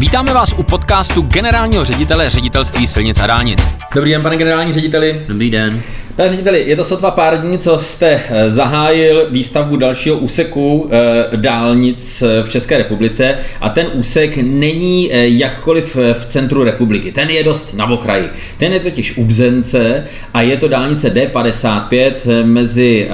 Vítáme 0.00 0.34
vás 0.34 0.52
u 0.52 0.62
podcastu 0.62 1.22
generálního 1.22 1.84
ředitele 1.84 2.30
ředitelství 2.30 2.86
silnic 2.86 3.18
a 3.20 3.26
dálnic. 3.26 3.66
Dobrý 3.94 4.10
den, 4.10 4.22
pane 4.22 4.36
generální 4.36 4.72
řediteli. 4.72 5.24
Dobrý 5.28 5.50
den. 5.50 5.82
Pane 6.20 6.30
řediteli, 6.30 6.64
je 6.66 6.76
to 6.76 6.84
sotva 6.84 7.10
pár 7.10 7.40
dní, 7.40 7.58
co 7.58 7.78
jste 7.78 8.22
eh, 8.28 8.50
zahájil 8.50 9.26
výstavbu 9.30 9.76
dalšího 9.76 10.16
úseku 10.16 10.88
e, 10.90 11.36
dálnic 11.36 12.22
v 12.42 12.48
České 12.48 12.78
republice 12.78 13.38
a 13.60 13.68
ten 13.68 13.86
úsek 13.92 14.36
není 14.36 15.10
jakkoliv 15.12 15.96
v 16.12 16.26
centru 16.26 16.64
republiky. 16.64 17.12
Ten 17.12 17.30
je 17.30 17.44
dost 17.44 17.74
na 17.74 17.90
okraji. 17.90 18.28
Ten 18.58 18.72
je 18.72 18.80
totiž 18.80 19.16
u 19.16 19.24
Bzence 19.24 20.04
a 20.34 20.42
je 20.42 20.56
to 20.56 20.68
dálnice 20.68 21.14
D55 21.14 22.44
mezi 22.44 23.08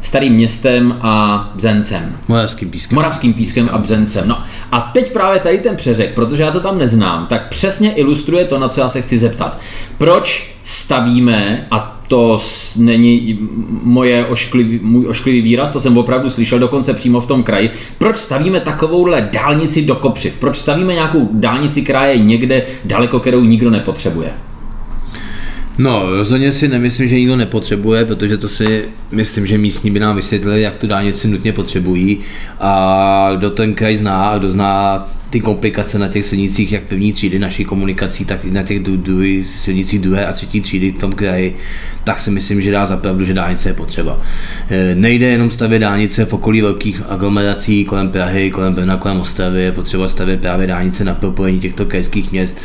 starým 0.00 0.32
městem 0.32 0.98
a 1.00 1.50
Bzencem. 1.54 2.16
Moravským 2.28 2.70
pískem. 2.70 2.94
Moravským 2.94 3.34
pískem 3.34 3.68
a 3.72 3.78
Bzencem. 3.78 4.28
No 4.28 4.42
a 4.72 4.80
teď 4.80 5.12
právě 5.12 5.40
tady 5.40 5.58
ten 5.58 5.76
přeřek, 5.76 6.14
protože 6.14 6.42
já 6.42 6.50
to 6.50 6.60
tam 6.60 6.78
neznám, 6.78 7.26
tak 7.26 7.48
přesně 7.48 7.92
ilustruje 7.92 8.44
to, 8.44 8.58
na 8.58 8.68
co 8.68 8.80
já 8.80 8.88
se 8.88 9.02
chci 9.02 9.18
zeptat. 9.18 9.58
Proč 9.98 10.54
stavíme, 10.62 11.66
a 11.70 11.97
to 12.08 12.38
není 12.76 13.38
moje 13.82 14.26
ošklivý, 14.26 14.80
můj 14.82 15.06
ošklivý 15.06 15.42
výraz, 15.42 15.70
to 15.70 15.80
jsem 15.80 15.98
opravdu 15.98 16.30
slyšel 16.30 16.58
dokonce 16.58 16.94
přímo 16.94 17.20
v 17.20 17.26
tom 17.26 17.42
kraji, 17.42 17.70
proč 17.98 18.16
stavíme 18.16 18.60
takovouhle 18.60 19.28
dálnici 19.32 19.82
do 19.82 19.94
Kopřiv? 19.94 20.36
Proč 20.38 20.56
stavíme 20.56 20.94
nějakou 20.94 21.28
dálnici, 21.32 21.82
která 21.82 22.06
je 22.06 22.18
někde 22.18 22.66
daleko, 22.84 23.20
kterou 23.20 23.44
nikdo 23.44 23.70
nepotřebuje? 23.70 24.47
No, 25.78 26.16
rozhodně 26.16 26.52
si 26.52 26.68
nemyslím, 26.68 27.08
že 27.08 27.16
nikdo 27.18 27.36
nepotřebuje, 27.36 28.04
protože 28.04 28.36
to 28.36 28.48
si 28.48 28.84
myslím, 29.10 29.46
že 29.46 29.58
místní 29.58 29.90
by 29.90 30.00
nám 30.00 30.16
vysvětlili, 30.16 30.62
jak 30.62 30.76
tu 30.76 30.86
dálnici 30.86 31.28
nutně 31.28 31.52
potřebují. 31.52 32.18
A 32.60 33.30
kdo 33.36 33.50
ten 33.50 33.74
kraj 33.74 33.96
zná 33.96 34.28
a 34.28 34.38
kdo 34.38 34.50
zná 34.50 35.06
ty 35.30 35.40
komplikace 35.40 35.98
na 35.98 36.08
těch 36.08 36.24
silnicích, 36.24 36.72
jak 36.72 36.82
první 36.82 37.12
třídy 37.12 37.38
naší 37.38 37.64
komunikací, 37.64 38.24
tak 38.24 38.44
i 38.44 38.50
na 38.50 38.62
těch 38.62 38.80
druhý, 38.80 39.44
silnicích 39.44 40.00
druhé 40.00 40.26
a 40.26 40.32
třetí 40.32 40.60
třídy 40.60 40.92
v 40.92 40.98
tom 40.98 41.12
kraji, 41.12 41.56
tak 42.04 42.20
si 42.20 42.30
myslím, 42.30 42.60
že 42.60 42.70
dá 42.70 42.86
zapravdu, 42.86 43.24
že 43.24 43.34
dálnice 43.34 43.68
je 43.68 43.74
potřeba. 43.74 44.22
E, 44.70 44.94
nejde 44.94 45.26
jenom 45.26 45.50
stavět 45.50 45.78
dálnice 45.78 46.24
v 46.24 46.32
okolí 46.32 46.60
velkých 46.60 47.02
aglomerací 47.08 47.84
kolem 47.84 48.08
Prahy, 48.08 48.50
kolem 48.50 48.74
Brna, 48.74 48.96
kolem 48.96 49.20
Ostravy, 49.20 49.62
je 49.62 49.72
potřeba 49.72 50.08
stavět 50.08 50.40
právě 50.40 50.66
dálnice 50.66 51.04
na 51.04 51.14
propojení 51.14 51.60
těchto 51.60 51.86
krajských 51.86 52.32
měst 52.32 52.58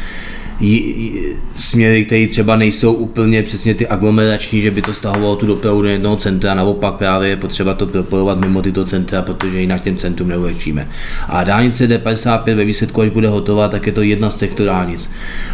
směry, 1.55 2.05
které 2.05 2.27
třeba 2.27 2.55
nejsou 2.55 2.93
úplně 2.93 3.43
přesně 3.43 3.75
ty 3.75 3.87
aglomerační, 3.87 4.61
že 4.61 4.71
by 4.71 4.81
to 4.81 4.93
stahovalo 4.93 5.35
tu 5.35 5.45
dopravu 5.45 5.81
do 5.81 5.87
jednoho 5.87 6.15
centra, 6.15 6.53
naopak 6.53 6.93
právě 6.93 7.29
je 7.29 7.35
potřeba 7.35 7.73
to 7.73 7.87
propojovat 7.87 8.39
mimo 8.39 8.61
tyto 8.61 8.85
centra, 8.85 9.21
protože 9.21 9.59
jinak 9.59 9.81
těm 9.81 9.95
centrum 9.95 10.29
neulečíme. 10.29 10.87
A 11.27 11.43
dálnice 11.43 11.87
D55 11.87 12.55
ve 12.55 12.65
výsledku, 12.65 13.01
až 13.01 13.09
bude 13.09 13.27
hotová, 13.27 13.67
tak 13.67 13.87
je 13.87 13.91
to 13.91 14.01
jedna 14.01 14.29
z 14.29 14.37
těchto 14.37 14.65
dálnic. 14.65 15.11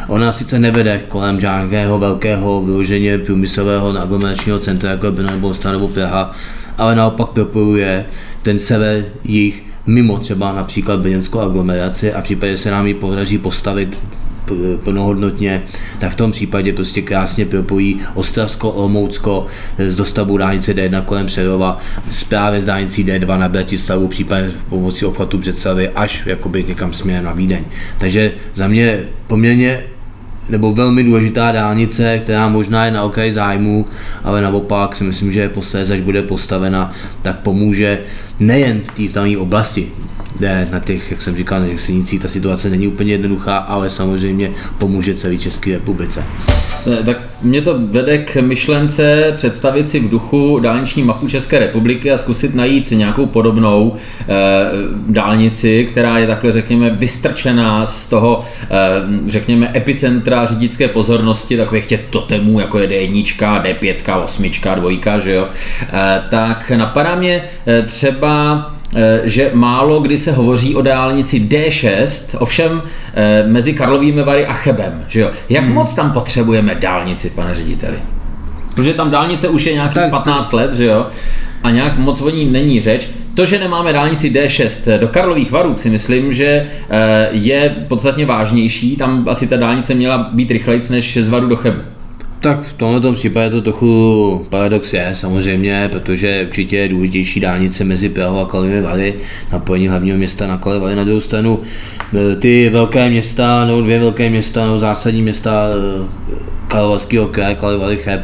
Ona 0.08 0.32
sice 0.32 0.60
nevede 0.60 1.02
kolem 1.08 1.40
žádného 1.40 2.00
velkého 2.00 2.62
vyloženě 2.62 3.18
průmyslového 3.18 4.02
aglomeračního 4.02 4.60
centra, 4.60 4.92
jako 4.92 5.12
Brno 5.12 5.32
nebo 5.32 5.48
Ostana 5.48 5.74
nebo 5.74 5.88
Praha, 5.88 6.32
ale 6.78 6.96
naopak 6.96 7.30
propojuje 7.30 8.06
ten 8.44 8.60
sever, 8.60 9.06
jich 9.24 9.64
mimo 9.86 10.18
třeba 10.18 10.54
například 10.54 11.00
brněnskou 11.00 11.40
aglomeraci 11.40 12.14
a 12.14 12.22
v 12.22 12.24
případě 12.24 12.58
se 12.58 12.72
nám 12.72 12.88
ji 12.88 12.94
podaří 12.94 13.38
postavit 13.38 14.02
plnohodnotně, 14.84 15.64
tak 16.00 16.12
v 16.12 16.16
tom 16.16 16.32
případě 16.32 16.74
prostě 16.74 17.02
krásně 17.02 17.46
propojí 17.46 18.00
Ostravsko, 18.14 18.72
Olmoucko 18.72 19.48
s 19.78 19.96
dostavbou 19.96 20.38
dálnice 20.38 20.74
D1 20.74 21.04
kolem 21.06 21.26
Přerova, 21.26 21.80
právě 22.30 22.62
z 22.62 22.66
dálnicí 22.66 23.06
D2 23.06 23.40
na 23.40 23.50
Bratislavu, 23.50 24.08
případně 24.08 24.52
pomocí 24.70 25.06
obchvatu 25.06 25.38
Břeclavy 25.38 25.90
až 25.90 26.26
jakoby 26.26 26.66
někam 26.68 26.94
směrem 26.94 27.24
na 27.24 27.34
Vídeň. 27.34 27.66
Takže 27.98 28.32
za 28.54 28.68
mě 28.68 29.00
poměrně 29.28 29.84
nebo 30.50 30.74
velmi 30.74 31.04
důležitá 31.04 31.52
dálnice, 31.52 32.20
která 32.20 32.50
možná 32.50 32.86
je 32.86 32.92
na 32.92 33.04
okraji 33.04 33.32
zájmu, 33.32 33.86
ale 34.24 34.42
naopak 34.42 34.96
si 34.96 35.04
myslím, 35.04 35.32
že 35.32 35.50
posléze, 35.50 35.94
až 35.94 36.02
bude 36.02 36.22
postavena, 36.22 36.92
tak 37.22 37.40
pomůže 37.40 38.00
nejen 38.40 38.82
v 39.08 39.14
té 39.14 39.38
oblasti, 39.38 39.92
kde 40.40 40.68
na 40.72 40.80
těch, 40.80 41.12
jak 41.12 41.22
jsem 41.22 41.38
říkal, 41.38 41.60
na 41.60 41.68
těch 41.68 41.82
silnicích 41.82 42.22
ta 42.22 42.28
situace 42.28 42.70
není 42.70 42.88
úplně 42.88 43.12
jednoduchá, 43.12 43.58
ale 43.58 43.90
samozřejmě 43.90 44.52
pomůže 44.78 45.16
celé 45.16 45.38
České 45.38 45.72
republice. 45.72 46.24
Tak 47.06 47.18
mě 47.42 47.62
to 47.62 47.76
vede 47.80 48.18
k 48.18 48.36
myšlence 48.42 49.34
představit 49.36 49.90
si 49.90 50.00
v 50.00 50.10
duchu 50.10 50.60
dálniční 50.60 51.04
mapu 51.04 51.28
České 51.28 51.60
republiky 51.60 52.12
a 52.12 52.18
zkusit 52.18 52.56
najít 52.56 52.92
nějakou 52.92 53.26
podobnou 53.26 53.96
e, 53.96 54.26
dálnici, 55.08 55.86
která 55.92 56.18
je 56.18 56.28
takhle, 56.28 56.52
řekněme, 56.52 56.90
vystrčená 56.90 57.86
z 57.86 58.06
toho, 58.06 58.42
e, 58.62 59.32
řekněme, 59.32 59.72
epicentra 59.76 60.46
řidičské 60.46 60.88
pozornosti, 60.88 61.58
takových 61.58 61.86
těch 61.86 62.02
totemů, 62.10 62.60
jako 62.60 62.80
je 62.80 62.88
D1, 62.88 63.64
D5, 63.64 64.24
8, 64.24 64.52
2, 64.76 65.20
že 65.20 65.34
jo. 65.34 65.48
E, 65.94 66.24
tak 66.30 66.72
napadá 66.76 67.16
mě 67.16 67.44
třeba 67.86 68.66
Eh, 68.70 68.79
že 69.24 69.52
málo 69.54 70.00
kdy 70.00 70.18
se 70.18 70.32
hovoří 70.32 70.76
o 70.76 70.82
dálnici 70.82 71.40
D6, 71.40 72.38
ovšem 72.40 72.82
eh, 73.14 73.44
mezi 73.48 73.74
Karlovými 73.74 74.24
Vary 74.24 74.46
a 74.46 74.54
Chebem. 74.54 75.06
Že 75.08 75.20
jo? 75.20 75.32
Jak 75.50 75.64
hmm. 75.64 75.74
moc 75.74 75.94
tam 75.94 76.12
potřebujeme 76.12 76.76
dálnici, 76.76 77.30
pane 77.30 77.56
řediteli? 77.56 77.98
Protože 78.76 78.94
tam 78.94 79.12
dálnice 79.12 79.48
už 79.48 79.64
je 79.64 79.74
nějakých 79.74 79.96
tak, 79.96 80.10
15 80.10 80.52
let, 80.52 80.74
že 80.74 80.86
jo? 80.86 81.08
A 81.64 81.72
nějak 81.72 81.98
moc 81.98 82.22
o 82.22 82.30
ní 82.30 82.46
není 82.46 82.82
řeč. 82.82 83.10
To, 83.34 83.46
že 83.46 83.60
nemáme 83.60 83.94
dálnici 83.94 84.32
D6 84.32 85.00
do 85.00 85.08
Karlových 85.08 85.52
varů, 85.52 85.78
si 85.78 85.90
myslím, 85.90 86.34
že 86.34 86.46
eh, 86.46 87.30
je 87.32 87.76
podstatně 87.88 88.26
vážnější. 88.26 88.96
Tam 88.96 89.26
asi 89.30 89.48
ta 89.48 89.58
dálnice 89.58 89.94
měla 89.94 90.30
být 90.34 90.52
rychlejc 90.52 90.90
než 90.90 91.18
z 91.18 91.30
varu 91.30 91.48
do 91.48 91.56
Chebu. 91.56 91.80
Tak 92.40 92.62
v 92.62 92.74
tomto 92.74 93.14
případě 93.14 93.50
to 93.50 93.62
trochu 93.62 94.46
paradox 94.50 94.94
je 94.94 95.12
samozřejmě, 95.14 95.90
protože 95.92 96.44
určitě 96.48 96.78
je 96.78 96.88
důležitější 96.88 97.40
dálnice 97.40 97.84
mezi 97.84 98.10
Prahou 98.10 98.40
a 98.40 98.46
Kalivy 98.46 98.82
Vary, 98.82 99.14
napojení 99.52 99.88
hlavního 99.88 100.18
města 100.18 100.48
na 100.48 100.58
Kalivy 100.58 100.82
Vary. 100.82 100.96
Na 100.96 101.04
druhou 101.04 101.20
stranu 101.20 101.60
e, 102.32 102.36
ty 102.36 102.70
velké 102.70 103.10
města, 103.10 103.66
nebo 103.66 103.82
dvě 103.82 104.00
velké 104.00 104.30
města, 104.30 104.66
nebo 104.66 104.78
zásadní 104.78 105.22
města 105.22 105.70
e, 105.70 106.08
Karlovarského 106.68 107.28
kraje, 107.28 107.58
Vary, 107.80 107.98
Cheb, 107.98 108.22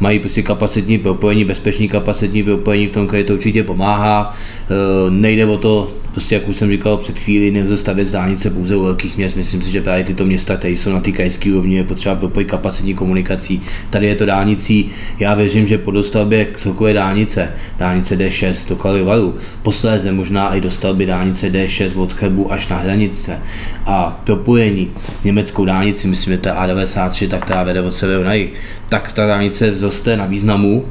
mají 0.00 0.18
prostě 0.18 0.42
kapacitní 0.42 0.98
propojení, 0.98 1.44
bezpečný 1.44 1.88
kapacitní 1.88 2.42
propojení, 2.42 2.86
v 2.86 2.90
tom 2.90 3.06
kraji 3.06 3.24
to 3.24 3.34
určitě 3.34 3.62
pomáhá. 3.62 4.36
E, 4.70 5.10
nejde 5.10 5.46
o 5.46 5.58
to, 5.58 5.90
prostě 6.12 6.34
jak 6.34 6.48
už 6.48 6.56
jsem 6.56 6.70
říkal 6.70 6.96
před 6.96 7.18
chvíli, 7.18 7.50
nelze 7.50 7.76
stavět 7.76 8.12
dálnice 8.12 8.50
pouze 8.50 8.76
u 8.76 8.82
velkých 8.82 9.16
měst. 9.16 9.36
Myslím 9.36 9.62
si, 9.62 9.70
že 9.70 9.82
právě 9.82 10.04
tyto 10.04 10.24
města, 10.24 10.56
které 10.56 10.72
jsou 10.72 10.92
na 10.92 11.00
té 11.00 11.12
krajské 11.12 11.50
úrovni, 11.50 11.76
je 11.76 11.84
potřeba 11.84 12.14
propojit 12.14 12.50
kapacitní 12.50 12.94
komunikací. 12.94 13.62
Tady 13.90 14.06
je 14.06 14.14
to 14.14 14.26
dálnicí. 14.26 14.90
Já 15.18 15.34
věřím, 15.34 15.66
že 15.66 15.78
po 15.78 15.90
dostavbě 15.90 16.46
celkové 16.56 16.92
dálnice, 16.92 17.52
dálnice 17.78 18.16
D6 18.16 18.68
do 18.68 18.76
Kalivaru, 18.76 19.34
posléze 19.62 20.12
možná 20.12 20.54
i 20.54 20.60
dostavby 20.60 21.06
dálnice 21.06 21.50
D6 21.50 22.00
od 22.00 22.12
Chebu 22.12 22.52
až 22.52 22.68
na 22.68 22.76
hranice 22.76 23.40
a 23.86 24.20
propojení 24.24 24.90
s 25.18 25.24
německou 25.24 25.64
dálnicí, 25.64 26.08
myslím, 26.08 26.34
že 26.34 26.38
to 26.38 26.48
je 26.48 26.54
A93, 26.54 27.28
tak 27.28 27.44
která 27.44 27.62
vede 27.62 27.80
od 27.80 27.94
severu 27.94 28.24
na 28.24 28.34
jih, 28.34 28.54
tak 28.88 29.12
ta 29.12 29.26
dálnice 29.26 29.70
vzroste 29.72 30.16
na 30.16 30.26
významu. 30.26 30.84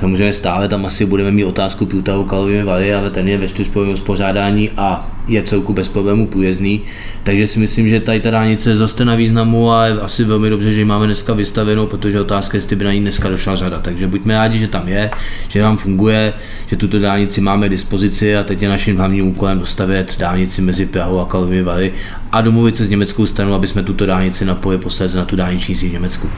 Samozřejmě 0.00 0.32
stále 0.32 0.68
tam 0.68 0.86
asi 0.86 1.06
budeme 1.06 1.30
mít 1.30 1.44
otázku 1.44 1.86
průtahu 1.86 2.24
kalovými 2.24 2.62
vary, 2.62 2.94
ale 2.94 3.10
ten 3.10 3.28
je 3.28 3.38
ve 3.38 3.48
čtyřpovém 3.48 3.90
uspořádání 3.90 4.70
a 4.76 5.10
je 5.28 5.42
celku 5.42 5.72
bez 5.72 5.88
problémů 5.88 6.26
průjezdný. 6.26 6.82
Takže 7.22 7.46
si 7.46 7.58
myslím, 7.58 7.88
že 7.88 8.00
tady 8.00 8.20
ta 8.20 8.30
dálnice 8.30 8.76
zase 8.76 9.04
na 9.04 9.14
významu 9.14 9.72
a 9.72 9.86
je 9.86 10.00
asi 10.00 10.24
velmi 10.24 10.50
dobře, 10.50 10.72
že 10.72 10.80
ji 10.80 10.84
máme 10.84 11.06
dneska 11.06 11.32
vystavenou, 11.32 11.86
protože 11.86 12.20
otázka 12.20 12.56
je, 12.56 12.58
jestli 12.58 12.76
by 12.76 12.84
na 12.84 12.92
ní 12.92 13.00
dneska 13.00 13.28
došla 13.28 13.56
řada. 13.56 13.80
Takže 13.80 14.06
buďme 14.06 14.34
rádi, 14.34 14.58
že 14.58 14.68
tam 14.68 14.88
je, 14.88 15.10
že 15.48 15.62
nám 15.62 15.76
funguje, 15.76 16.32
že 16.66 16.76
tuto 16.76 16.98
dálnici 16.98 17.40
máme 17.40 17.66
k 17.66 17.70
dispozici 17.70 18.36
a 18.36 18.42
teď 18.42 18.62
je 18.62 18.68
naším 18.68 18.96
hlavním 18.96 19.28
úkolem 19.28 19.58
dostavět 19.58 20.16
dálnici 20.18 20.62
mezi 20.62 20.86
Prahou 20.86 21.20
a 21.20 21.26
Kalovými 21.26 21.62
Vary 21.62 21.92
a 22.32 22.40
domluvit 22.40 22.76
se 22.76 22.84
s 22.84 22.88
německou 22.88 23.26
stranou, 23.26 23.54
aby 23.54 23.66
jsme 23.66 23.82
tuto 23.82 24.06
dálnici 24.06 24.44
napojili 24.44 24.82
posledně 24.82 25.16
na 25.16 25.24
tu 25.24 25.36
dálniční 25.36 25.74
v 25.74 25.92
Německu. 25.92 26.28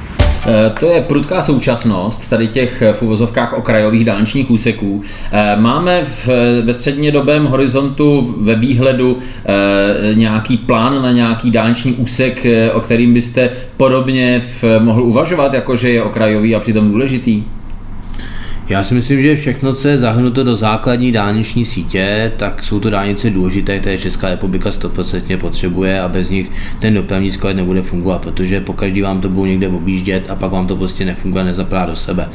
Eh, 0.47 0.73
to 0.81 0.87
je 0.87 1.01
prudká 1.01 1.43
současnost 1.43 2.31
tady 2.31 2.49
těch 2.49 2.83
eh, 2.83 2.93
v 2.93 3.03
uvozovkách 3.03 3.53
okrajových 3.53 4.05
dálničních 4.05 4.51
úseků. 4.51 5.03
Eh, 5.33 5.57
máme 5.57 6.05
v, 6.05 6.29
ve 6.65 6.75
střednědobém 6.75 7.45
horizontu 7.45 8.35
ve 8.41 8.55
výhledu 8.55 9.19
nějaký 10.15 10.57
plán 10.57 11.03
na 11.03 11.13
nějaký 11.13 11.51
dálniční 11.51 11.93
úsek, 11.93 12.47
o 12.73 12.81
kterým 12.81 13.15
byste 13.15 13.51
podobně 13.77 14.41
v, 14.41 14.65
mohl 14.79 15.03
uvažovat, 15.03 15.55
jakože 15.55 15.91
je 15.91 16.03
okrajový 16.03 16.55
a 16.55 16.61
přitom 16.61 16.91
důležitý? 16.91 17.43
Já 18.69 18.85
si 18.85 18.95
myslím, 18.95 19.23
že 19.23 19.37
všechno, 19.37 19.75
co 19.75 19.89
je 19.89 19.99
zahrnuto 19.99 20.45
do 20.45 20.57
základní 20.57 21.13
dálniční 21.13 21.65
sítě, 21.65 22.33
tak 22.37 22.63
jsou 22.63 22.81
to 22.81 22.91
dálnice 22.91 23.31
důležité, 23.31 23.79
které 23.79 23.99
Česká 23.99 24.29
republika 24.29 24.71
100% 24.71 25.37
potřebuje 25.37 26.01
a 26.01 26.09
bez 26.09 26.31
nich 26.31 26.51
ten 26.81 26.95
dopravní 26.95 27.31
sklad 27.31 27.57
nebude 27.57 27.83
fungovat, 27.83 28.23
protože 28.23 28.61
pokaždý 28.61 29.03
vám 29.03 29.21
to 29.21 29.29
budou 29.29 29.47
někde 29.47 29.69
objíždět 29.69 30.31
a 30.31 30.35
pak 30.35 30.53
vám 30.53 30.67
to 30.67 30.77
prostě 30.77 31.05
nefunguje, 31.05 31.45
nezapadá 31.45 31.87
do 31.87 31.97
sebe. 31.97 32.29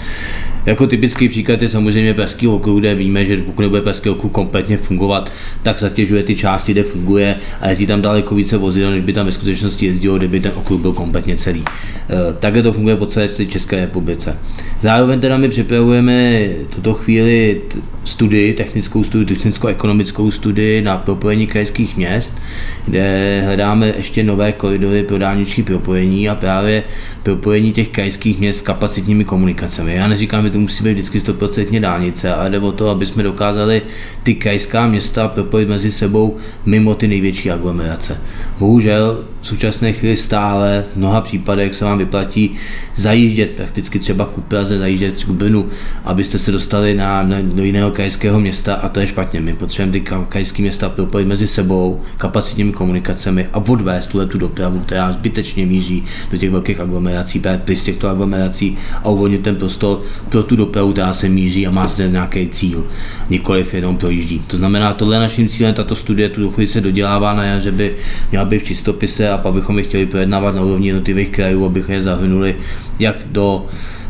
Jako 0.66 0.88
typický 0.88 1.30
příklad 1.30 1.62
je 1.62 1.70
samozřejmě 1.70 2.14
Pražský 2.14 2.48
okruh, 2.48 2.80
kde 2.80 2.96
víme, 2.96 3.26
že 3.26 3.38
pokud 3.38 3.62
nebude 3.62 3.82
Pražský 3.82 4.10
okruh 4.10 4.32
kompletně 4.32 4.78
fungovat, 4.78 5.32
tak 5.64 5.80
zatěžuje 5.80 6.24
ty 6.24 6.36
části, 6.36 6.72
kde 6.72 6.84
funguje 6.84 7.36
a 7.62 7.70
jezdí 7.70 7.88
tam 7.88 8.02
daleko 8.02 8.36
více 8.36 8.58
vozidel, 8.58 8.92
než 8.92 9.02
by 9.02 9.14
tam 9.14 9.26
ve 9.26 9.32
skutečnosti 9.32 9.86
jezdilo, 9.86 10.18
kdyby 10.18 10.40
ten 10.40 10.52
okruh 10.56 10.82
byl 10.82 10.94
kompletně 10.94 11.38
celý. 11.38 11.64
E, 12.10 12.34
takhle 12.40 12.62
to 12.62 12.74
funguje 12.74 12.96
po 12.96 13.06
celé 13.06 13.28
České 13.28 13.76
republice. 13.76 14.38
Zároveň 14.82 15.20
teda 15.20 15.38
my 15.38 15.50
připravujeme 15.50 16.23
tuto 16.70 16.94
chvíli 16.94 17.62
studii, 18.04 18.54
technickou 18.54 19.04
studii, 19.04 19.26
technicko-ekonomickou 19.26 20.32
studii 20.32 20.82
na 20.82 20.98
propojení 20.98 21.48
krajských 21.48 21.98
měst, 21.98 22.38
kde 22.86 23.42
hledáme 23.46 23.94
ještě 23.98 24.24
nové 24.24 24.52
koridory 24.52 25.04
pro 25.04 25.18
dálniční 25.18 25.64
propojení 25.64 26.30
a 26.30 26.36
právě 26.36 26.84
propojení 27.24 27.74
těch 27.74 27.88
krajských 27.88 28.40
měst 28.40 28.60
s 28.60 28.62
kapacitními 28.62 29.26
komunikacemi. 29.26 29.96
Já 29.96 30.08
neříkám, 30.08 30.44
že 30.44 30.50
to 30.50 30.60
musí 30.60 30.84
být 30.84 30.94
vždycky 30.94 31.20
100% 31.20 31.80
dálnice, 31.80 32.34
ale 32.34 32.50
jde 32.50 32.60
o 32.60 32.72
to, 32.72 32.90
aby 32.90 33.06
jsme 33.06 33.24
dokázali 33.24 33.82
ty 34.24 34.36
krajská 34.36 34.88
města 34.88 35.28
propojit 35.28 35.70
mezi 35.70 35.92
sebou 35.92 36.38
mimo 36.66 36.96
ty 36.96 37.08
největší 37.08 37.52
aglomerace. 37.52 38.18
Bohužel 38.60 39.24
v 39.44 39.48
současné 39.48 39.94
chvíli 39.94 40.16
stále 40.16 40.86
v 40.94 40.96
mnoha 40.96 41.22
případech 41.22 41.76
se 41.76 41.86
vám 41.86 41.98
vyplatí 41.98 42.52
zajíždět 42.96 43.50
prakticky 43.50 44.00
třeba 44.00 44.26
ku 44.26 44.42
Praze, 44.42 44.80
zajíždět 44.80 45.24
k 45.24 45.30
Brnu, 45.30 45.70
abyste 46.06 46.40
se 46.40 46.52
dostali 46.52 46.96
na, 46.96 47.24
na, 47.24 47.42
do 47.42 47.64
jiného 47.64 47.92
krajského 47.92 48.40
města 48.40 48.74
a 48.76 48.90
to 48.90 49.00
je 49.00 49.08
špatně. 49.08 49.42
My 49.42 49.54
potřebujeme 49.54 49.92
ty 49.92 50.12
krajské 50.30 50.62
města 50.62 50.90
propojit 50.90 51.28
mezi 51.28 51.48
sebou, 51.48 52.02
kapacitními 52.18 52.72
komunikacemi 52.72 53.48
a 53.54 53.58
odvést 53.58 54.08
tuhle 54.08 54.26
tu 54.26 54.38
dopravu, 54.38 54.80
která 54.80 55.14
zbytečně 55.14 55.66
míří 55.66 56.04
do 56.32 56.38
těch 56.38 56.52
velkých 56.52 56.80
aglomerací, 56.80 57.40
právě 57.40 57.76
z 57.76 57.84
těchto 57.84 58.10
aglomerací 58.10 58.78
a 59.04 59.10
uvolnit 59.10 59.42
ten 59.42 59.56
prostor 59.56 60.02
pro 60.30 60.44
tu 60.44 60.56
dopravu, 60.56 60.92
která 60.92 61.14
se 61.14 61.30
míří 61.30 61.68
a 61.68 61.72
má 61.72 61.88
zde 61.88 62.10
nějaký 62.10 62.48
cíl, 62.48 62.88
nikoliv 63.30 63.74
jenom 63.74 63.98
projíždí. 63.98 64.40
To 64.48 64.58
znamená, 64.58 64.94
tohle 64.94 65.16
je 65.16 65.20
naším 65.20 65.48
cílem, 65.48 65.74
tato 65.74 65.96
studie 65.96 66.30
tu 66.30 66.52
chvíli 66.52 66.68
se 66.68 66.82
dodělává 66.82 67.34
na 67.34 67.44
jaře, 67.44 67.72
by 67.72 67.96
měla 68.32 68.46
být 68.46 68.60
v 68.60 68.64
čistopise 68.64 69.33
a 69.34 69.38
pak 69.38 69.54
bychom 69.54 69.78
je 69.78 69.84
chtěli 69.84 70.06
projednávat 70.06 70.56
na 70.56 70.62
úrovni 70.62 70.88
jednotlivých 70.88 71.30
krajů, 71.30 71.66
abychom 71.66 71.96
je 71.96 72.02
zahrnuli 72.02 72.56
jak 73.00 73.16
do 73.26 73.66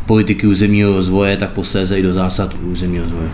politiky 0.06 0.46
územního 0.46 0.92
rozvoje, 0.94 1.36
tak 1.36 1.50
posléze 1.50 1.98
i 1.98 2.02
do 2.02 2.12
zásad 2.12 2.54
územního 2.62 3.04
rozvoje. 3.04 3.28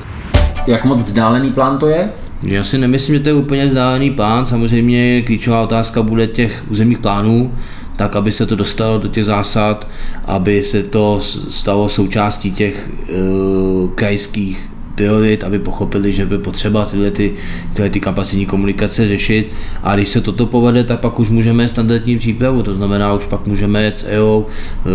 Jak 0.66 0.84
moc 0.84 1.02
vzdálený 1.02 1.50
plán 1.50 1.78
to 1.78 1.87
je? 1.87 2.10
Já 2.42 2.64
si 2.64 2.78
nemyslím, 2.78 3.16
že 3.16 3.22
to 3.22 3.28
je 3.28 3.34
úplně 3.34 3.66
vzdálený 3.66 4.10
plán. 4.10 4.46
Samozřejmě 4.46 5.22
klíčová 5.22 5.62
otázka 5.62 6.02
bude 6.02 6.26
těch 6.26 6.64
územních 6.70 6.98
plánů, 6.98 7.54
tak 7.96 8.16
aby 8.16 8.32
se 8.32 8.46
to 8.46 8.56
dostalo 8.56 8.98
do 8.98 9.08
těch 9.08 9.25
zásad, 9.25 9.88
aby 10.25 10.62
se 10.62 10.82
to 10.82 11.20
stalo 11.48 11.88
součástí 11.88 12.52
těch 12.52 12.90
uh, 12.90 13.90
krajských 13.90 14.69
priorit, 15.00 15.44
aby 15.44 15.58
pochopili, 15.58 16.12
že 16.12 16.26
by 16.26 16.38
potřeba 16.38 16.85
tyhle, 16.85 17.11
ty, 17.11 17.32
tyhle 17.73 17.91
ty 17.91 18.00
kapacitní 18.00 18.47
komunikace 18.47 19.08
řešit. 19.08 19.52
A 19.82 19.97
když 19.97 20.08
se 20.08 20.20
toto 20.20 20.47
povede, 20.47 20.85
tak 20.85 21.00
pak 21.00 21.20
už 21.20 21.31
můžeme 21.31 21.69
standardní 21.69 22.17
přípravu, 22.17 22.62
to 22.62 22.75
znamená, 22.75 23.14
už 23.14 23.26
pak 23.26 23.47
můžeme 23.47 23.82
jet 23.82 23.97
s 23.97 24.05
EO, 24.08 24.47
eh, 24.47 24.88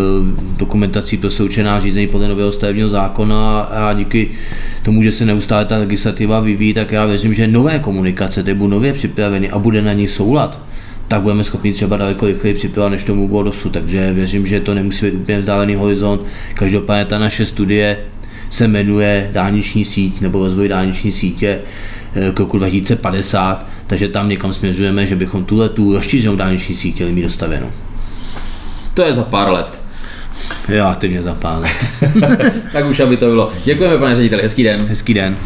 dokumentací 0.58 1.18
pro 1.18 1.30
součená 1.30 1.80
řízení 1.80 2.08
podle 2.08 2.28
nového 2.28 2.52
stavebního 2.52 2.90
zákona 2.90 3.60
a 3.62 3.94
díky 3.94 4.30
tomu, 4.84 5.04
že 5.04 5.12
se 5.12 5.26
neustále 5.26 5.66
ta 5.66 5.78
legislativa 5.78 6.40
vyvíjí, 6.40 6.74
tak 6.74 6.92
já 6.92 7.06
věřím, 7.06 7.34
že 7.34 7.48
nové 7.48 7.80
komunikace, 7.80 8.44
ty 8.44 8.54
budou 8.54 8.70
nově 8.70 8.94
připraveny 8.94 9.50
a 9.50 9.60
bude 9.60 9.82
na 9.82 9.94
nich 9.94 10.12
soulad 10.12 10.62
tak 11.08 11.22
budeme 11.22 11.44
schopni 11.44 11.72
třeba 11.72 11.98
daleko 11.98 12.26
rychleji 12.26 12.54
připravovat, 12.54 12.90
než 12.90 13.04
tomu 13.04 13.28
bylo 13.28 13.44
dosud. 13.44 13.70
Takže 13.70 14.14
věřím, 14.14 14.48
že 14.48 14.60
to 14.60 14.74
nemusí 14.74 15.06
být 15.06 15.14
úplně 15.14 15.40
vzdálený 15.40 15.76
horizont. 15.76 16.22
Každopádně 16.54 17.06
ta 17.06 17.20
naše 17.20 17.46
studie 17.46 17.98
se 18.50 18.68
jmenuje 18.68 19.30
dálniční 19.34 19.86
síť 19.86 20.22
nebo 20.22 20.44
rozvoj 20.44 20.68
dálniční 20.68 21.12
sítě 21.12 21.60
eh, 22.16 22.32
k 22.32 22.40
roku 22.40 22.58
2050, 22.58 23.70
takže 23.88 24.08
tam 24.08 24.30
někam 24.30 24.54
směřujeme, 24.54 25.06
že 25.06 25.16
bychom 25.16 25.46
tuhle 25.46 25.70
tu 25.70 25.94
rozšířenou 25.94 26.36
dálniční 26.36 26.76
síť 26.76 26.96
chtěli 26.96 27.12
mít 27.12 27.22
dostavenou. 27.22 27.72
To 28.94 29.06
je 29.06 29.14
za 29.14 29.24
pár 29.24 29.50
let. 29.52 29.82
Já, 30.68 30.96
ty 30.96 31.10
mě 31.10 31.22
za 31.22 31.34
pár 31.34 31.62
let. 31.62 32.12
tak 32.74 32.86
už 32.86 33.00
aby 33.00 33.18
to 33.18 33.26
bylo. 33.26 33.52
Děkujeme, 33.66 33.98
pane 33.98 34.16
řediteli, 34.16 34.42
hezký 34.42 34.64
den. 34.64 34.86
Hezký 34.90 35.14
den. 35.14 35.38